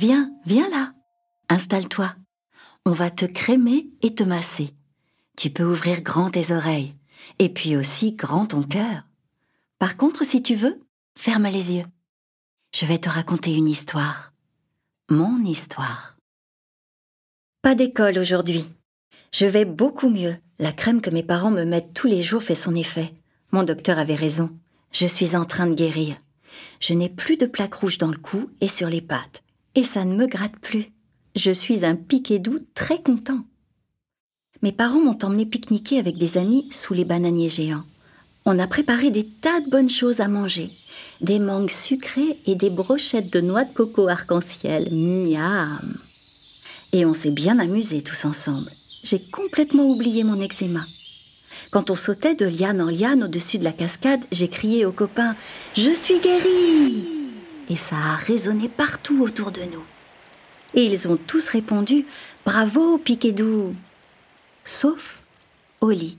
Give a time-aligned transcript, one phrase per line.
[0.00, 0.92] Viens, viens là.
[1.48, 2.14] Installe-toi.
[2.86, 4.72] On va te crémer et te masser.
[5.36, 6.94] Tu peux ouvrir grand tes oreilles
[7.40, 9.08] et puis aussi grand ton cœur.
[9.80, 10.80] Par contre, si tu veux,
[11.16, 11.84] ferme les yeux.
[12.72, 14.32] Je vais te raconter une histoire.
[15.10, 16.16] Mon histoire.
[17.62, 18.66] Pas d'école aujourd'hui.
[19.34, 20.36] Je vais beaucoup mieux.
[20.60, 23.12] La crème que mes parents me mettent tous les jours fait son effet.
[23.50, 24.56] Mon docteur avait raison.
[24.92, 26.14] Je suis en train de guérir.
[26.78, 29.42] Je n'ai plus de plaques rouges dans le cou et sur les pattes.
[29.78, 30.86] Et ça ne me gratte plus.
[31.36, 33.44] Je suis un piquet doux très content.
[34.60, 37.84] Mes parents m'ont emmené pique-niquer avec des amis sous les bananiers géants.
[38.44, 40.72] On a préparé des tas de bonnes choses à manger.
[41.20, 44.88] Des mangues sucrées et des brochettes de noix de coco arc-en-ciel.
[44.90, 45.96] Miam
[46.92, 48.72] Et on s'est bien amusés tous ensemble.
[49.04, 50.84] J'ai complètement oublié mon eczéma.
[51.70, 55.36] Quand on sautait de liane en liane au-dessus de la cascade, j'ai crié aux copains
[55.76, 57.17] Je suis guérie
[57.68, 59.84] Et ça a résonné partout autour de nous.
[60.74, 62.06] Et ils ont tous répondu
[62.44, 63.74] Bravo, Piquedou
[64.64, 65.22] Sauf
[65.80, 66.18] Oli.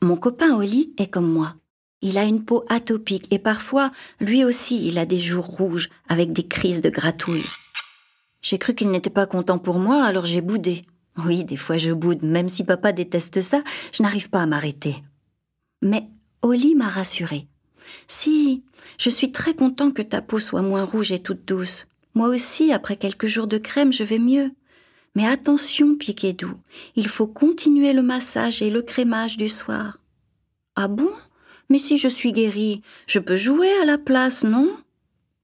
[0.00, 1.54] Mon copain Oli est comme moi.
[2.00, 6.32] Il a une peau atopique et parfois, lui aussi, il a des jours rouges avec
[6.32, 7.44] des crises de gratouille.
[8.42, 10.84] J'ai cru qu'il n'était pas content pour moi, alors j'ai boudé.
[11.24, 14.96] Oui, des fois je boude, même si papa déteste ça, je n'arrive pas à m'arrêter.
[15.80, 16.08] Mais
[16.42, 17.46] Oli m'a rassurée.
[18.08, 18.62] Si,
[18.98, 21.86] je suis très content que ta peau soit moins rouge et toute douce.
[22.14, 24.50] Moi aussi, après quelques jours de crème, je vais mieux.
[25.14, 26.58] Mais attention, Piquet-Doux,
[26.96, 29.98] il faut continuer le massage et le crémage du soir.
[30.74, 31.10] Ah bon?
[31.68, 34.76] Mais si je suis guérie, je peux jouer à la place, non?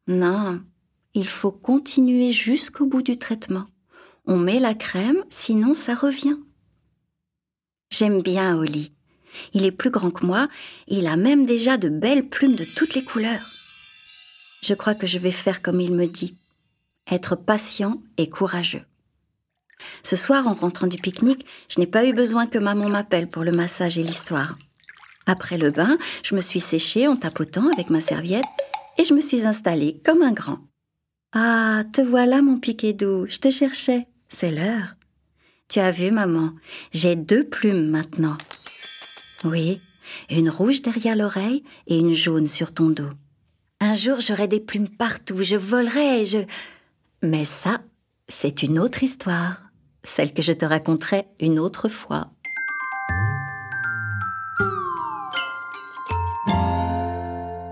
[0.06, 0.60] Non,
[1.14, 3.66] il faut continuer jusqu'au bout du traitement.
[4.26, 6.36] On met la crème, sinon ça revient.
[7.90, 8.92] J'aime bien Oli.
[9.54, 10.48] Il est plus grand que moi,
[10.86, 13.50] il a même déjà de belles plumes de toutes les couleurs.
[14.62, 16.34] Je crois que je vais faire comme il me dit.
[17.10, 18.82] Être patient et courageux.
[20.02, 23.44] Ce soir, en rentrant du pique-nique, je n'ai pas eu besoin que maman m'appelle pour
[23.44, 24.56] le massage et l'histoire.
[25.26, 28.44] Après le bain, je me suis séchée en tapotant avec ma serviette
[28.96, 30.58] et je me suis installée comme un grand.
[31.32, 34.06] Ah, te voilà mon piquet doux, je te cherchais.
[34.28, 34.96] C'est l'heure.
[35.68, 36.52] Tu as vu, maman,
[36.92, 38.38] j'ai deux plumes maintenant.
[39.44, 39.80] Oui,
[40.30, 43.10] une rouge derrière l'oreille et une jaune sur ton dos.
[43.80, 46.38] Un jour, j'aurai des plumes partout, je volerai je...
[47.22, 47.80] Mais ça,
[48.28, 49.62] c'est une autre histoire,
[50.02, 52.30] celle que je te raconterai une autre fois.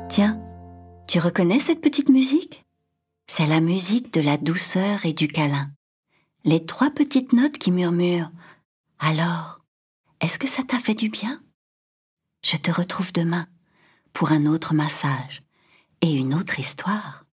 [0.08, 0.40] Tiens,
[1.06, 2.64] tu reconnais cette petite musique?
[3.28, 5.70] C'est la musique de la douceur et du câlin
[6.46, 8.30] les trois petites notes qui murmurent.
[9.00, 9.60] Alors,
[10.20, 11.42] est-ce que ça t'a fait du bien?
[12.48, 13.48] Je te retrouve demain
[14.12, 15.42] pour un autre massage
[16.00, 17.25] et une autre histoire.